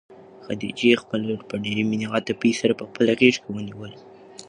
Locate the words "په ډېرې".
1.49-1.83